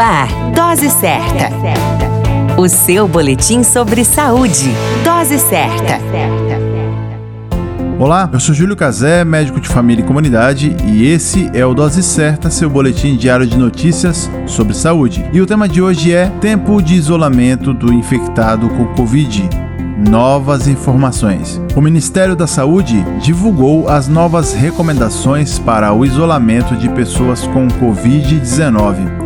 [0.00, 1.50] ar, Dose Certa.
[2.56, 4.70] O seu boletim sobre saúde.
[5.04, 5.98] Dose certa.
[7.98, 12.02] Olá, eu sou Júlio Cazé, médico de família e comunidade, e esse é o Dose
[12.02, 15.22] Certa, seu boletim diário de notícias sobre saúde.
[15.34, 19.48] E o tema de hoje é Tempo de isolamento do infectado com Covid
[20.08, 21.60] novas informações.
[21.76, 29.19] O Ministério da Saúde divulgou as novas recomendações para o isolamento de pessoas com Covid-19.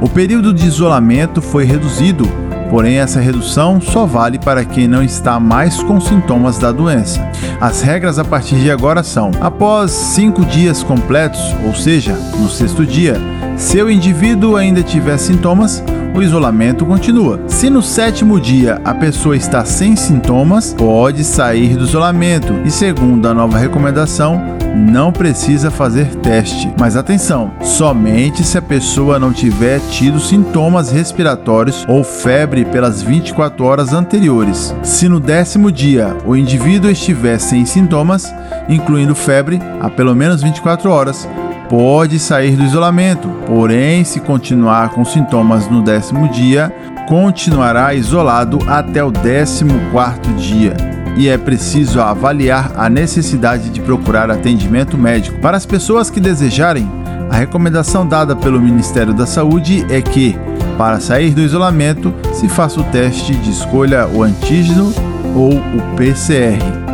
[0.00, 2.24] O período de isolamento foi reduzido,
[2.70, 7.20] porém essa redução só vale para quem não está mais com sintomas da doença.
[7.60, 12.86] As regras a partir de agora são: após cinco dias completos, ou seja, no sexto
[12.86, 13.16] dia,
[13.58, 15.82] se o indivíduo ainda tiver sintomas,
[16.14, 17.40] o isolamento continua.
[17.48, 23.26] Se no sétimo dia a pessoa está sem sintomas, pode sair do isolamento e, segundo
[23.26, 24.40] a nova recomendação,
[24.76, 26.72] não precisa fazer teste.
[26.78, 33.64] Mas atenção, somente se a pessoa não tiver tido sintomas respiratórios ou febre pelas 24
[33.64, 34.74] horas anteriores.
[34.84, 38.32] Se no décimo dia o indivíduo estiver sem sintomas,
[38.68, 41.28] incluindo febre, há pelo menos 24 horas,
[41.68, 46.72] pode sair do isolamento, porém, se continuar com sintomas no décimo dia,
[47.06, 50.74] continuará isolado até o décimo quarto dia.
[51.16, 55.40] E é preciso avaliar a necessidade de procurar atendimento médico.
[55.40, 56.88] Para as pessoas que desejarem,
[57.30, 60.38] a recomendação dada pelo Ministério da Saúde é que,
[60.78, 64.92] para sair do isolamento, se faça o teste de escolha o antígeno
[65.34, 66.87] ou o PCR.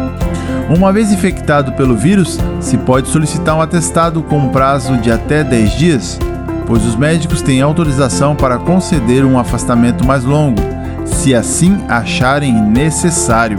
[0.69, 5.71] Uma vez infectado pelo vírus, se pode solicitar um atestado com prazo de até 10
[5.77, 6.19] dias,
[6.67, 10.61] pois os médicos têm autorização para conceder um afastamento mais longo,
[11.05, 13.59] se assim acharem necessário.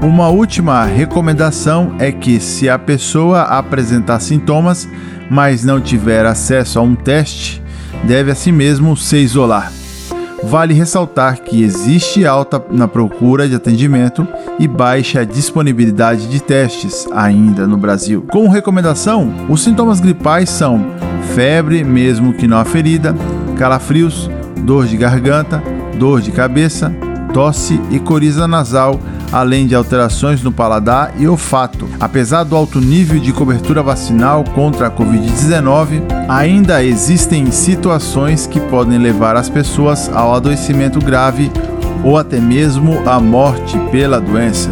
[0.00, 4.88] Uma última recomendação é que, se a pessoa apresentar sintomas,
[5.28, 7.62] mas não tiver acesso a um teste,
[8.04, 9.72] deve a si mesmo se isolar.
[10.48, 14.26] Vale ressaltar que existe alta na procura de atendimento
[14.58, 18.24] e baixa disponibilidade de testes ainda no Brasil.
[18.30, 20.84] Como recomendação, os sintomas gripais são
[21.34, 23.14] febre, mesmo que não há ferida,
[23.56, 25.62] calafrios, dor de garganta,
[25.98, 26.94] dor de cabeça,
[27.32, 29.00] tosse e coriza nasal
[29.34, 31.88] além de alterações no paladar e olfato.
[31.98, 38.96] Apesar do alto nível de cobertura vacinal contra a Covid-19, ainda existem situações que podem
[38.96, 41.50] levar as pessoas ao adoecimento grave
[42.04, 44.70] ou até mesmo à morte pela doença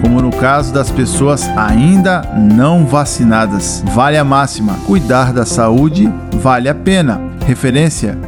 [0.00, 3.84] como no caso das pessoas ainda não vacinadas.
[3.94, 7.20] Vale a máxima: cuidar da saúde vale a pena.
[7.46, 8.18] Referência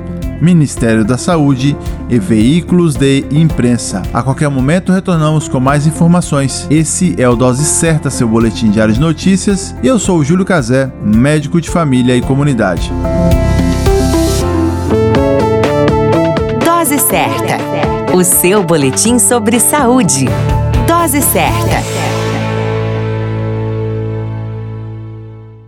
[0.40, 1.76] Ministério da Saúde
[2.08, 4.02] e veículos de imprensa.
[4.12, 6.66] A qualquer momento retornamos com mais informações.
[6.70, 9.74] Esse é o Dose Certa, seu boletim diário de notícias.
[9.82, 12.90] Eu sou o Júlio Cazé, médico de família e comunidade.
[16.64, 17.58] Dose Certa,
[18.14, 20.26] o seu boletim sobre saúde.
[20.86, 22.23] Dose certa.